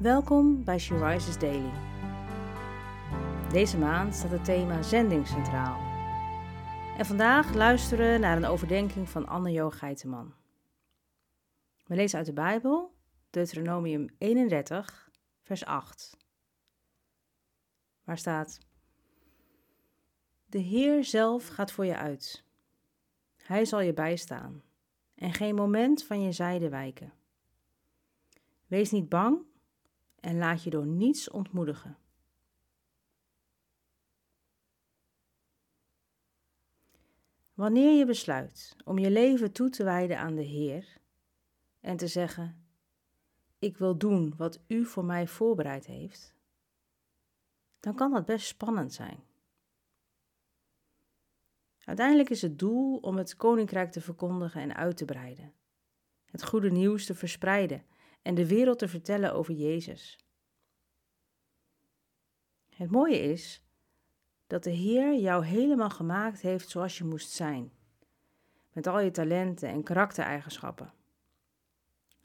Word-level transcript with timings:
Welkom 0.00 0.64
bij 0.64 0.78
She 0.78 0.96
Rises 0.96 1.38
Daily. 1.38 1.72
Deze 3.52 3.78
maand 3.78 4.14
staat 4.14 4.30
het 4.30 4.44
thema 4.44 4.82
zending 4.82 5.26
centraal. 5.26 5.80
En 6.98 7.06
vandaag 7.06 7.54
luisteren 7.54 8.12
we 8.12 8.18
naar 8.18 8.36
een 8.36 8.44
overdenking 8.44 9.08
van 9.08 9.26
Anne-Jo 9.26 9.70
Geiteman. 9.70 10.34
We 11.86 11.94
lezen 11.94 12.18
uit 12.18 12.26
de 12.26 12.32
Bijbel, 12.32 12.94
Deuteronomium 13.30 14.08
31, 14.18 15.10
vers 15.42 15.64
8. 15.64 16.16
Waar 18.04 18.18
staat: 18.18 18.58
De 20.46 20.58
Heer 20.58 21.04
zelf 21.04 21.48
gaat 21.48 21.72
voor 21.72 21.86
je 21.86 21.96
uit. 21.96 22.44
Hij 23.36 23.64
zal 23.64 23.80
je 23.80 23.92
bijstaan 23.92 24.62
en 25.14 25.32
geen 25.32 25.54
moment 25.54 26.04
van 26.04 26.22
je 26.22 26.32
zijde 26.32 26.68
wijken. 26.68 27.12
Wees 28.66 28.90
niet 28.90 29.08
bang 29.08 29.54
en 30.20 30.38
laat 30.38 30.62
je 30.62 30.70
door 30.70 30.86
niets 30.86 31.30
ontmoedigen. 31.30 31.98
Wanneer 37.54 37.98
je 37.98 38.06
besluit 38.06 38.76
om 38.84 38.98
je 38.98 39.10
leven 39.10 39.52
toe 39.52 39.70
te 39.70 39.84
wijden 39.84 40.18
aan 40.18 40.34
de 40.34 40.42
Heer 40.42 40.98
en 41.80 41.96
te 41.96 42.06
zeggen: 42.06 42.66
Ik 43.58 43.76
wil 43.76 43.98
doen 43.98 44.34
wat 44.36 44.60
U 44.66 44.84
voor 44.84 45.04
mij 45.04 45.26
voorbereid 45.26 45.86
heeft, 45.86 46.34
dan 47.80 47.94
kan 47.94 48.12
dat 48.12 48.24
best 48.24 48.46
spannend 48.46 48.92
zijn. 48.92 49.24
Uiteindelijk 51.84 52.30
is 52.30 52.42
het 52.42 52.58
doel 52.58 52.96
om 52.96 53.16
het 53.16 53.36
koninkrijk 53.36 53.92
te 53.92 54.00
verkondigen 54.00 54.60
en 54.60 54.74
uit 54.74 54.96
te 54.96 55.04
breiden, 55.04 55.52
het 56.24 56.44
goede 56.44 56.70
nieuws 56.70 57.06
te 57.06 57.14
verspreiden 57.14 57.84
en 58.26 58.34
de 58.34 58.46
wereld 58.46 58.78
te 58.78 58.88
vertellen 58.88 59.34
over 59.34 59.54
Jezus. 59.54 60.18
Het 62.68 62.90
mooie 62.90 63.18
is 63.18 63.64
dat 64.46 64.64
de 64.64 64.70
Heer 64.70 65.18
jou 65.18 65.44
helemaal 65.44 65.90
gemaakt 65.90 66.40
heeft 66.40 66.68
zoals 66.68 66.98
je 66.98 67.04
moest 67.04 67.30
zijn, 67.30 67.72
met 68.72 68.86
al 68.86 69.00
je 69.00 69.10
talenten 69.10 69.68
en 69.68 69.82
karaktereigenschappen, 69.82 70.92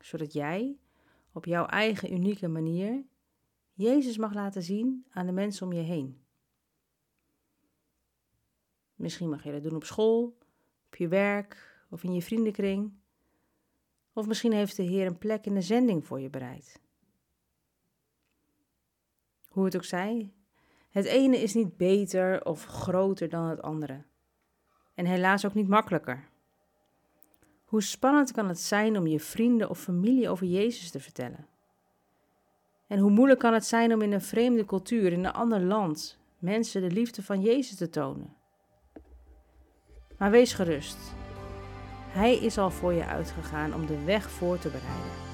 zodat 0.00 0.32
jij 0.32 0.78
op 1.32 1.44
jouw 1.44 1.66
eigen 1.66 2.12
unieke 2.12 2.48
manier 2.48 3.04
Jezus 3.72 4.18
mag 4.18 4.34
laten 4.34 4.62
zien 4.62 5.06
aan 5.10 5.26
de 5.26 5.32
mensen 5.32 5.66
om 5.66 5.72
je 5.72 5.82
heen. 5.82 6.24
Misschien 8.94 9.28
mag 9.28 9.44
je 9.44 9.52
dat 9.52 9.62
doen 9.62 9.74
op 9.74 9.84
school, 9.84 10.38
op 10.86 10.96
je 10.96 11.08
werk 11.08 11.82
of 11.90 12.02
in 12.02 12.14
je 12.14 12.22
vriendenkring. 12.22 12.92
Of 14.18 14.26
misschien 14.26 14.52
heeft 14.52 14.76
de 14.76 14.82
Heer 14.82 15.06
een 15.06 15.18
plek 15.18 15.46
in 15.46 15.54
de 15.54 15.62
zending 15.62 16.06
voor 16.06 16.20
je 16.20 16.30
bereid. 16.30 16.80
Hoe 19.48 19.64
het 19.64 19.76
ook 19.76 19.84
zij, 19.84 20.32
het 20.90 21.04
ene 21.04 21.36
is 21.36 21.54
niet 21.54 21.76
beter 21.76 22.44
of 22.44 22.64
groter 22.64 23.28
dan 23.28 23.44
het 23.44 23.62
andere. 23.62 24.02
En 24.94 25.06
helaas 25.06 25.46
ook 25.46 25.54
niet 25.54 25.68
makkelijker. 25.68 26.28
Hoe 27.64 27.82
spannend 27.82 28.32
kan 28.32 28.48
het 28.48 28.60
zijn 28.60 28.98
om 28.98 29.06
je 29.06 29.20
vrienden 29.20 29.70
of 29.70 29.80
familie 29.80 30.28
over 30.28 30.46
Jezus 30.46 30.90
te 30.90 31.00
vertellen? 31.00 31.46
En 32.86 32.98
hoe 32.98 33.10
moeilijk 33.10 33.40
kan 33.40 33.54
het 33.54 33.66
zijn 33.66 33.94
om 33.94 34.02
in 34.02 34.12
een 34.12 34.20
vreemde 34.20 34.64
cultuur, 34.64 35.12
in 35.12 35.24
een 35.24 35.32
ander 35.32 35.60
land, 35.60 36.18
mensen 36.38 36.82
de 36.82 36.90
liefde 36.90 37.22
van 37.22 37.40
Jezus 37.40 37.76
te 37.76 37.90
tonen? 37.90 38.36
Maar 40.16 40.30
wees 40.30 40.52
gerust. 40.52 41.17
Hij 42.08 42.36
is 42.36 42.58
al 42.58 42.70
voor 42.70 42.92
je 42.92 43.06
uitgegaan 43.06 43.74
om 43.74 43.86
de 43.86 44.04
weg 44.04 44.30
voor 44.30 44.58
te 44.58 44.68
bereiden. 44.68 45.26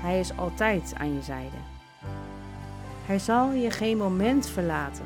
Hij 0.00 0.20
is 0.20 0.36
altijd 0.36 0.94
aan 0.98 1.14
je 1.14 1.22
zijde. 1.22 1.56
Hij 3.06 3.18
zal 3.18 3.52
je 3.52 3.70
geen 3.70 3.96
moment 3.96 4.48
verlaten. 4.48 5.04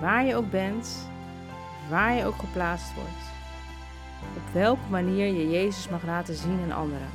Waar 0.00 0.24
je 0.24 0.36
ook 0.36 0.50
bent, 0.50 1.08
waar 1.88 2.14
je 2.14 2.24
ook 2.24 2.38
geplaatst 2.38 2.94
wordt. 2.94 3.30
Op 4.36 4.52
welke 4.52 4.90
manier 4.90 5.26
je 5.26 5.50
Jezus 5.50 5.88
mag 5.88 6.04
laten 6.04 6.34
zien 6.34 6.60
aan 6.62 6.78
anderen. 6.78 7.08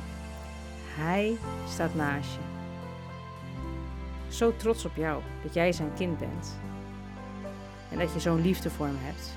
Hij 0.96 1.36
staat 1.68 1.94
naast 1.94 2.30
je. 2.32 2.56
Zo 4.28 4.56
trots 4.56 4.84
op 4.84 4.96
jou 4.96 5.22
dat 5.42 5.54
jij 5.54 5.72
zijn 5.72 5.94
kind 5.96 6.18
bent. 6.18 6.58
En 7.90 7.98
dat 7.98 8.12
je 8.12 8.20
zo'n 8.20 8.42
liefde 8.42 8.70
voor 8.70 8.86
hem 8.86 8.98
hebt. 8.98 9.36